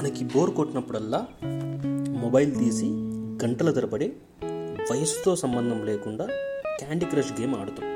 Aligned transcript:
మనకి 0.00 0.24
bore 0.24 0.50
కొట్టినప్పుడల్లా 0.50 1.26
mobile 2.22 2.54
తీసి 2.56 2.84
గంటల 3.44 3.70
తరబడి 3.70 4.12
వయసుతో 4.90 5.36
సంబంధం 5.36 5.86
లేకుండా 5.86 6.26
క్యాండీ 6.78 7.04
క్రష్ 7.04 7.40
గేమ్ 7.40 7.54
ఆడుతాం. 7.54 7.86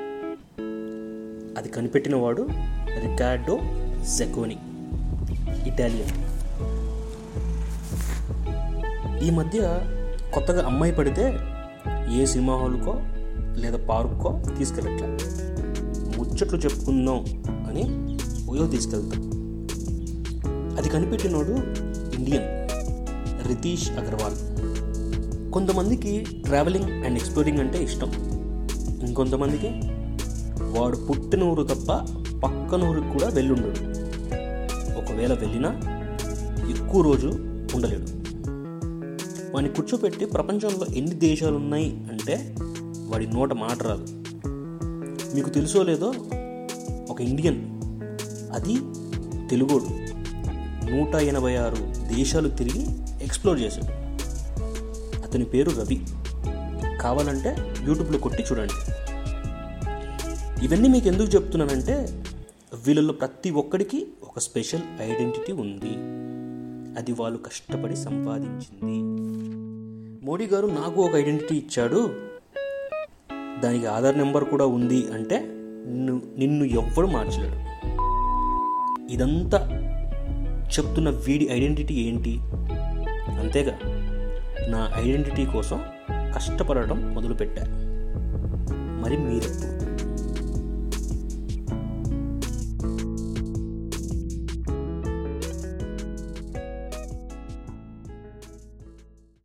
అది 1.59 1.69
కనిపెట్టినవాడు 1.69 2.49
రికార్డో 2.89 3.61
జెకోని 4.17 4.59
ఇటాలియన్ 5.67 6.13
ఈ 9.23 9.31
మధ్య 9.31 9.61
కొత్తగా 10.35 10.67
అమ్మాయి 10.67 10.93
పడితే 10.93 11.39
ఏ 12.13 12.25
సినిమా 12.25 12.57
హాల్కో 12.57 12.95
లేదా 13.61 13.87
పార్క్కో 13.87 14.43
తీసుకెళ్ళట్లా. 14.59 15.09
ముచ్చట్లు 16.19 16.59
చెప్పుకుందాం 16.59 17.25
అని 17.49 17.85
ఉయో 18.51 18.67
తీసుకెళ్తాం. 18.67 19.31
అది 20.79 20.89
కనిపెట్టినోడు 20.89 21.85
ఇండియన్ 22.15 22.69
రితీష్ 23.49 23.91
అగర్వాల్ 23.91 24.55
కొంతమందికి 25.53 26.27
ట్రావెలింగ్ 26.45 27.05
అండ్ 27.05 27.19
ఎక్స్ప్లోరింగ్ 27.19 27.59
అంటే 27.59 27.85
ఇష్టం. 27.85 28.13
ఇంకొంతమందికి 29.07 29.69
వాడు 30.79 30.97
పుట్టిన 30.97 31.43
ఊరు 31.43 31.63
తప్ప 31.63 31.93
పక్కన 32.47 32.89
ఊరికి 32.89 33.09
కూడా 33.09 33.29
వెళ్ళుండడు. 33.29 34.05
ఒకవేళ 34.99 35.33
వెళ్ళినా 35.33 35.69
ఎక్కువ 36.71 37.03
రోజు 37.03 37.27
ఉండలేడు. 37.75 38.25
వాడిని 39.55 39.75
కూర్చోపెట్టి 39.75 40.27
ప్రపంచంలో 40.27 40.87
ఎన్ని 40.95 41.15
దేశాలు 41.15 41.57
ఉన్నాయి 41.57 42.05
అంటే 42.13 42.57
వాడి 43.07 43.27
నోట 43.27 43.53
మాట 43.53 43.83
రాదు. 43.83 44.07
మీకు 45.35 45.49
తెలుసో 45.49 45.83
లేదో 45.83 46.15
ఒక 47.11 47.21
ఇండియన్ 47.21 47.61
అది 48.53 48.77
తెలుగోడు. 49.49 50.04
నూట 50.91 51.15
ఎనభై 51.15 51.57
ఆరు 51.57 51.77
దేశాలు 52.15 52.49
తిరిగి 52.49 52.87
ఎక్స్ప్లోర్ 53.25 53.61
చేశాడు. 53.61 54.05
అతని 55.23 55.45
పేరు 55.45 55.71
రవి. 55.71 56.01
కావాలంటే 57.01 57.57
యూట్యూబ్లో 57.83 58.19
కొట్టి 58.19 58.43
చూడండి. 58.43 58.93
ఇవన్నీ 60.65 60.89
మీకు 60.89 61.07
ఎందుకు 61.07 61.29
చెప్తున్నానంటే 61.29 62.25
వీళ్ళలో 62.87 63.13
ప్రతి 63.13 63.51
ఒక్కడికి 63.51 64.07
ఒక 64.23 64.39
స్పెషల్ 64.39 64.81
ఐడెంటిటీ 65.01 65.53
ఉంది. 65.53 65.95
అది 66.99 67.13
వాళ్ళు 67.13 67.39
కష్టపడి 67.39 67.97
సంపాదించింది. 67.97 69.03
మోడీ 70.27 70.47
గారు 70.47 70.67
నాకు 70.67 71.03
ఒక 71.03 71.15
ఐడెంటిటీ 71.15 71.57
ఇచ్చాడు. 71.57 72.11
దానికి 73.61 73.87
ఆధార్ 73.87 74.19
నెంబర్ 74.19 74.45
కూడా 74.45 74.67
ఉంది 74.67 75.07
అంటే 75.15 75.39
నిన్ను 75.87 76.23
నిన్ను 76.39 76.65
ఎవ్వడు 76.65 77.07
మార్చలేడు. 77.07 77.75
ఇదంతా 79.13 79.91
చెప్తున్న 80.71 81.11
వీడి 81.11 81.49
ఐడెంటిటీ 81.53 81.95
ఏంటి? 81.95 82.39
అంతేగా. 83.39 83.79
నా 84.69 84.93
ఐడెంటిటీ 84.97 85.47
కోసం 85.47 85.83
కష్టపడటం 86.35 87.15
మొదలుపెట్టా. 87.15 87.65
మరి 89.03 89.17
మీరెప్పుడు? 89.17 89.84